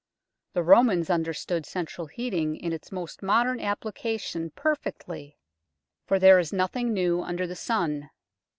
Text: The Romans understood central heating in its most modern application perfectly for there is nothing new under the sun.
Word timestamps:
The 0.53 0.63
Romans 0.63 1.11
understood 1.11 1.63
central 1.63 2.07
heating 2.07 2.55
in 2.55 2.73
its 2.73 2.91
most 2.91 3.21
modern 3.21 3.59
application 3.59 4.49
perfectly 4.49 5.37
for 6.07 6.17
there 6.17 6.39
is 6.39 6.51
nothing 6.51 6.91
new 6.91 7.21
under 7.21 7.45
the 7.45 7.55
sun. 7.55 8.09